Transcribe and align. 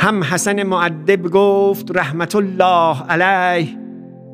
هم 0.00 0.24
حسن 0.24 0.62
معدب 0.62 1.30
گفت 1.30 1.96
رحمت 1.96 2.36
الله 2.36 3.02
علیه 3.02 3.68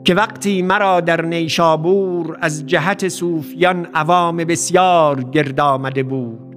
که 0.05 0.15
وقتی 0.15 0.63
مرا 0.63 1.01
در 1.01 1.25
نیشابور 1.25 2.37
از 2.41 2.67
جهت 2.67 3.09
صوفیان 3.09 3.87
عوام 3.95 4.37
بسیار 4.37 5.23
گرد 5.23 5.61
آمده 5.61 6.03
بود 6.03 6.57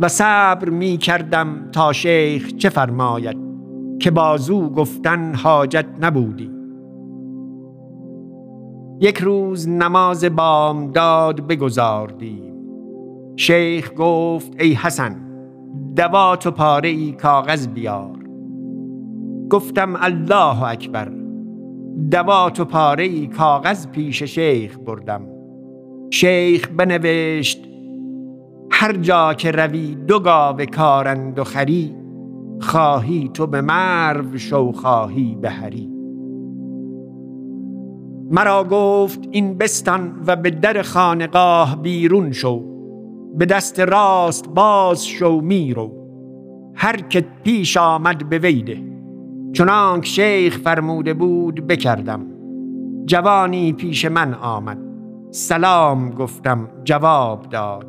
و 0.00 0.08
صبر 0.08 0.68
می 0.68 0.96
کردم 0.96 1.70
تا 1.72 1.92
شیخ 1.92 2.56
چه 2.56 2.68
فرماید 2.68 3.36
که 4.00 4.10
بازو 4.10 4.70
گفتن 4.70 5.34
حاجت 5.34 5.86
نبودی. 6.00 6.50
یک 9.00 9.18
روز 9.18 9.68
نماز 9.68 10.24
بامداد 10.24 11.46
بگذاردیم 11.46 12.54
شیخ 13.36 13.92
گفت 13.96 14.52
ای 14.60 14.72
حسن 14.72 15.16
دوات 15.96 16.46
و 16.46 16.50
پاره 16.50 16.88
ای 16.88 17.12
کاغذ 17.12 17.68
بیار. 17.68 18.23
گفتم 19.54 19.96
الله 20.00 20.62
اکبر. 20.62 21.08
دوات 22.10 22.60
و 22.60 22.64
پاره 22.64 23.04
ای 23.04 23.26
کاغذ 23.26 23.86
پیش 23.86 24.22
شیخ 24.22 24.78
بردم. 24.78 25.26
شیخ 26.10 26.68
بنوشت 26.68 27.64
هر 28.70 28.92
جا 28.92 29.34
که 29.34 29.50
روی 29.50 29.94
دو 29.94 30.20
گاو 30.20 30.64
کارند 30.64 31.38
و 31.38 31.44
خری 31.44 31.94
خواهی 32.60 33.30
تو 33.34 33.46
به 33.46 33.60
مرو 33.60 34.38
شو 34.38 34.72
خواهی 34.72 35.38
به 35.40 35.50
هری 35.50 35.90
مرا 38.30 38.64
گفت 38.64 39.28
این 39.30 39.58
بستان 39.58 40.22
و 40.26 40.36
به 40.36 40.50
در 40.50 40.82
خانقاه 40.82 41.82
بیرون 41.82 42.32
شو 42.32 42.62
به 43.34 43.46
دست 43.46 43.80
راست 43.80 44.48
باز 44.48 45.06
شو 45.06 45.40
میرو. 45.40 45.92
هر 46.74 46.96
که 46.96 47.20
پیش 47.44 47.76
آمد 47.76 48.28
به 48.28 48.38
ویده 48.38 48.93
چنانک 49.54 50.06
شیخ 50.06 50.58
فرموده 50.58 51.14
بود 51.14 51.66
بکردم. 51.66 52.26
جوانی 53.06 53.72
پیش 53.72 54.04
من 54.04 54.34
آمد. 54.34 54.78
سلام 55.30 56.10
گفتم 56.10 56.68
جواب 56.84 57.48
داد. 57.48 57.86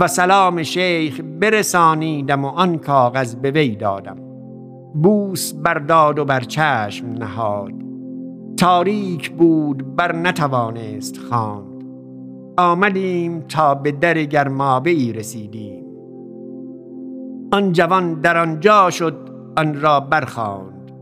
و 0.00 0.06
سلام 0.06 0.62
شیخ 0.62 1.20
برسانیدم 1.40 2.44
و 2.44 2.48
آن 2.48 2.78
کاغذ 2.78 3.34
به 3.34 3.50
وی 3.50 3.76
دادم. 3.76 4.16
بوس 4.94 5.52
برداد 5.52 6.18
و 6.18 6.24
بر 6.24 6.40
چشم 6.40 7.06
نهاد. 7.06 7.72
تاریک 8.56 9.30
بود 9.30 9.96
بر 9.96 10.16
نتوانست 10.16 11.18
خواند. 11.18 11.84
آمدیم 12.56 13.40
تا 13.40 13.74
به 13.74 13.92
در 13.92 14.22
گرمابه 14.24 14.90
ای 14.90 15.12
رسیدیم. 15.12 15.84
آن 17.52 17.72
جوان 17.72 18.20
در 18.20 18.38
آنجا 18.38 18.90
شد 18.90 19.25
آن 19.56 19.80
را 19.80 20.00
برخواند. 20.00 20.92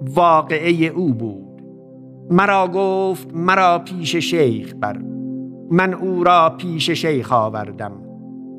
واقعه 0.00 0.86
او 0.86 1.14
بود. 1.14 1.62
مرا 2.30 2.68
گفت 2.68 3.28
مرا 3.34 3.78
پیش 3.78 4.16
شیخ 4.16 4.74
بر. 4.80 4.98
من 5.70 5.94
او 5.94 6.24
را 6.24 6.54
پیش 6.58 6.90
شیخ 6.90 7.32
آوردم. 7.32 7.92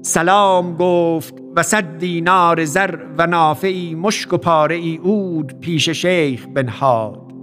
سلام 0.02 0.76
گفت 0.76 1.34
و 1.56 1.64
صد 1.64 1.98
دینار 1.98 2.66
زر 2.66 3.00
و 3.18 3.28
نافعی 3.28 3.96
مشک 3.96 4.34
و 4.34 4.38
پاره 4.38 4.76
ای 4.76 4.98
اود 4.98 5.60
پیش 5.60 5.90
شیخ 5.90 6.48
بنهاد. 6.54 7.34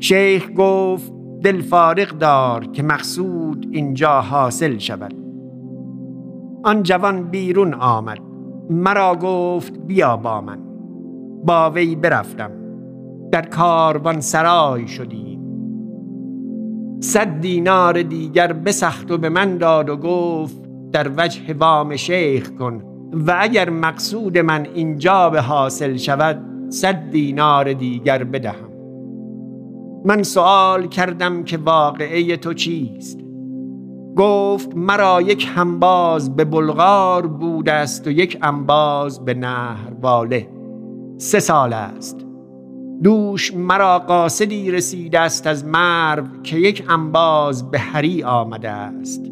شیخ 0.00 0.50
گفت 0.56 1.12
دل 1.42 1.62
فارغ 1.62 2.08
دار 2.08 2.64
که 2.64 2.82
مقصود 2.82 3.68
اینجا 3.70 4.20
حاصل 4.20 4.78
شود. 4.78 5.14
آن 6.64 6.82
جوان 6.82 7.22
بیرون 7.22 7.74
آمد. 7.74 8.18
مرا 8.70 9.14
گفت 9.14 9.78
بیا 9.78 10.16
با 10.16 10.40
من. 10.40 10.67
با 11.44 11.70
وی 11.70 11.96
برفتم. 11.96 12.50
در 13.32 13.42
کاروان 13.42 14.20
سرای 14.20 14.88
شدیم. 14.88 15.38
صد 17.00 17.40
دینار 17.40 18.02
دیگر 18.02 18.52
بسخت 18.52 19.10
و 19.10 19.18
به 19.18 19.28
من 19.28 19.58
داد 19.58 19.88
و 19.88 19.96
گفت 19.96 20.62
در 20.92 21.10
وجه 21.16 21.54
وام 21.54 21.96
شیخ 21.96 22.50
کن 22.50 22.82
و 23.12 23.36
اگر 23.40 23.70
مقصود 23.70 24.38
من 24.38 24.66
اینجا 24.74 25.30
به 25.30 25.40
حاصل 25.40 25.96
شود 25.96 26.40
صد 26.68 27.10
دینار 27.10 27.72
دیگر 27.72 28.24
بدهم. 28.24 28.68
من 30.04 30.22
سوال 30.22 30.86
کردم 30.86 31.44
که 31.44 31.56
واقعه 31.56 32.36
تو 32.36 32.54
چیست؟ 32.54 33.20
گفت 34.16 34.76
مرا 34.76 35.22
یک 35.22 35.48
همباز 35.54 36.36
به 36.36 36.44
بلغار 36.44 37.26
بود 37.26 37.68
است 37.68 38.06
و 38.06 38.10
یک 38.10 38.38
انباز 38.42 39.24
به 39.24 39.34
نهر 39.34 39.92
واله 40.02 40.57
سه 41.18 41.40
سال 41.40 41.72
است. 41.72 42.26
دوش 43.02 43.54
مرا 43.54 43.98
قاصدی 43.98 44.70
رسیده 44.70 45.20
است 45.20 45.46
از 45.46 45.64
مرو 45.64 46.24
که 46.42 46.56
یک 46.56 46.84
انباز 46.88 47.70
به 47.70 47.78
هری 47.78 48.22
آمده 48.22 48.70
است. 48.70 49.22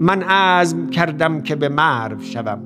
من 0.00 0.22
عزم 0.22 0.86
کردم 0.86 1.40
که 1.40 1.56
به 1.56 1.68
مرو 1.68 2.20
شوم. 2.20 2.62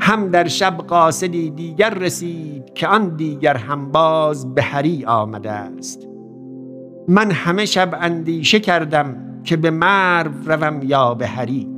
هم 0.00 0.28
در 0.28 0.48
شب 0.48 0.76
قاصدی 0.76 1.50
دیگر 1.50 1.94
رسید 1.94 2.74
که 2.74 2.86
آن 2.88 3.16
دیگر 3.16 3.56
همباز 3.56 4.54
به 4.54 4.62
هری 4.62 5.04
آمده 5.04 5.52
است. 5.52 6.08
من 7.08 7.30
همه 7.30 7.64
شب 7.64 7.98
اندیشه 8.00 8.60
کردم 8.60 9.16
که 9.44 9.56
به 9.56 9.70
مرو 9.70 10.30
روم 10.46 10.80
یا 10.82 11.14
به 11.14 11.26
هری. 11.26 11.68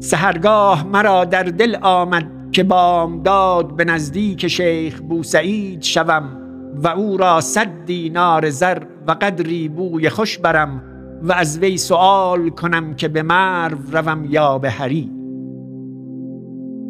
سهرگاه 0.00 0.86
مرا 0.86 1.24
در 1.24 1.42
دل 1.42 1.76
آمد 1.82 2.41
که 2.52 2.62
بامداد 2.62 3.76
به 3.76 3.84
نزدیک 3.84 4.48
شیخ 4.48 5.00
بوسعید 5.00 5.82
شوم 5.82 6.36
و 6.74 6.88
او 6.88 7.16
را 7.16 7.40
صد 7.40 7.84
دینار 7.86 8.50
زر 8.50 8.82
و 9.06 9.12
قدری 9.12 9.68
بوی 9.68 10.08
خوش 10.08 10.38
برم 10.38 10.82
و 11.22 11.32
از 11.32 11.58
وی 11.58 11.76
سوال 11.76 12.50
کنم 12.50 12.94
که 12.94 13.08
به 13.08 13.22
مرو 13.22 13.76
روم 13.92 14.24
یا 14.24 14.58
به 14.58 14.70
هری. 14.70 15.10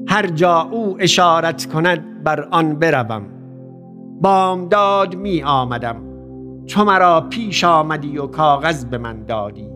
هر 0.08 0.26
جا 0.26 0.60
او 0.60 0.96
اشارت 1.00 1.66
کند 1.72 2.24
بر 2.24 2.48
آن 2.50 2.78
بروم. 2.78 3.26
بامداد 4.20 5.16
می 5.16 5.42
آمدم. 5.42 5.96
تو 6.66 6.84
مرا 6.84 7.20
پیش 7.20 7.64
آمدی 7.64 8.18
و 8.18 8.26
کاغذ 8.26 8.84
به 8.84 8.98
من 8.98 9.24
دادی. 9.24 9.71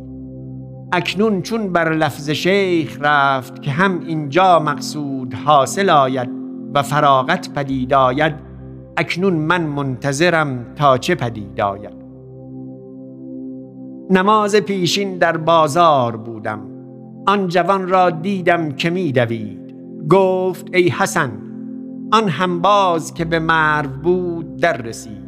اکنون 0.92 1.42
چون 1.42 1.72
بر 1.72 1.92
لفظ 1.92 2.30
شیخ 2.30 2.98
رفت 3.00 3.62
که 3.62 3.70
هم 3.70 4.00
اینجا 4.00 4.58
مقصود 4.58 5.34
حاصل 5.34 5.90
آید 5.90 6.28
و 6.74 6.82
فراغت 6.82 7.50
پدید 7.54 7.94
آید 7.94 8.34
اکنون 8.96 9.32
من 9.32 9.62
منتظرم 9.62 10.74
تا 10.74 10.98
چه 10.98 11.14
پدید 11.14 11.60
آید. 11.60 11.96
نماز 14.10 14.56
پیشین 14.56 15.18
در 15.18 15.36
بازار 15.36 16.16
بودم. 16.16 16.60
آن 17.26 17.48
جوان 17.48 17.88
را 17.88 18.10
دیدم 18.10 18.72
که 18.72 18.90
می 18.90 19.12
دوید. 19.12 19.74
گفت 20.10 20.66
ای 20.72 20.88
حسن 20.88 21.32
آن 22.12 22.28
همباز 22.28 23.14
که 23.14 23.24
به 23.24 23.38
مرو 23.38 23.88
بود 23.88 24.56
در 24.56 24.76
رسید. 24.76 25.26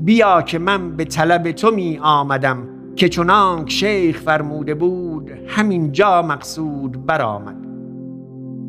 بیا 0.00 0.42
که 0.42 0.58
من 0.58 0.96
به 0.96 1.04
طلب 1.04 1.52
تو 1.52 1.70
می 1.70 1.98
آمدم. 2.02 2.71
که 2.96 3.08
چنانک 3.08 3.70
شیخ 3.70 4.20
فرموده 4.20 4.74
بود 4.74 5.30
همین 5.46 5.92
جا 5.92 6.22
مقصود 6.22 7.06
برآمد. 7.06 7.56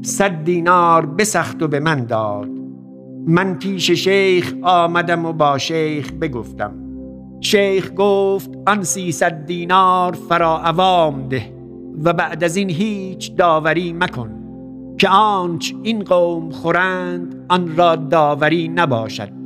صد 0.02 0.44
دینار 0.44 1.06
بسخت 1.06 1.64
و 1.64 1.68
به 1.68 1.80
من 1.80 2.06
داد. 2.06 2.50
من 3.28 3.54
پیش 3.60 3.92
شیخ 3.92 4.54
آمدم 4.62 5.26
و 5.26 5.34
با 5.34 5.58
شیخ 5.58 6.12
بگفتم. 6.12 6.74
شیخ 7.42 7.92
گفت 7.98 8.50
آن 8.68 8.84
سیصد 8.84 9.46
دینار 9.46 10.14
فرا 10.30 10.58
عوام 10.58 11.28
ده 11.30 11.54
و 12.04 12.14
بعد 12.14 12.44
از 12.44 12.56
این 12.56 12.70
هیچ 12.70 13.36
داوری 13.36 13.94
مکن 13.94 14.30
که 14.98 15.10
آنچ 15.10 15.74
این 15.84 16.04
قوم 16.04 16.50
خورند 16.50 17.46
آن 17.50 17.76
را 17.76 17.96
داوری 17.96 18.68
نباشد. 18.68 19.43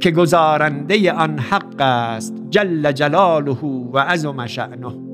که 0.00 0.10
گزارنده 0.10 1.12
آن 1.12 1.38
حق 1.38 1.80
است 1.80 2.34
جل 2.50 2.92
جلاله 2.92 3.60
و 3.92 3.98
عظم 3.98 4.46
شأنه. 4.46 5.07